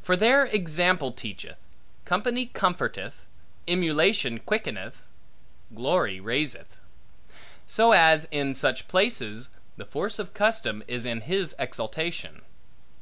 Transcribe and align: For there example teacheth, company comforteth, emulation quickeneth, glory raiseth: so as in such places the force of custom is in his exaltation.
For 0.00 0.16
there 0.16 0.46
example 0.46 1.12
teacheth, 1.12 1.58
company 2.06 2.46
comforteth, 2.46 3.26
emulation 3.70 4.38
quickeneth, 4.38 5.04
glory 5.74 6.18
raiseth: 6.20 6.78
so 7.66 7.92
as 7.92 8.24
in 8.30 8.54
such 8.54 8.88
places 8.88 9.50
the 9.76 9.84
force 9.84 10.18
of 10.18 10.32
custom 10.32 10.82
is 10.88 11.04
in 11.04 11.20
his 11.20 11.54
exaltation. 11.58 12.40